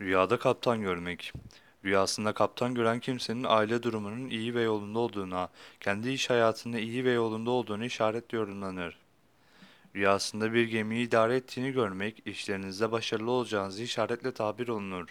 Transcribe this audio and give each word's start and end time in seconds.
Rüyada 0.00 0.38
kaptan 0.38 0.80
görmek. 0.80 1.32
Rüyasında 1.84 2.32
kaptan 2.32 2.74
gören 2.74 3.00
kimsenin 3.00 3.44
aile 3.44 3.82
durumunun 3.82 4.28
iyi 4.28 4.54
ve 4.54 4.62
yolunda 4.62 4.98
olduğuna, 4.98 5.48
kendi 5.80 6.10
iş 6.10 6.30
hayatında 6.30 6.78
iyi 6.78 7.04
ve 7.04 7.10
yolunda 7.10 7.50
olduğunu 7.50 7.84
işaretli 7.84 8.36
yorumlanır. 8.36 8.96
Rüyasında 9.94 10.52
bir 10.52 10.68
gemiyi 10.68 11.08
idare 11.08 11.36
ettiğini 11.36 11.72
görmek, 11.72 12.22
işlerinizde 12.26 12.92
başarılı 12.92 13.30
olacağınızı 13.30 13.82
işaretle 13.82 14.32
tabir 14.32 14.68
olunur. 14.68 15.08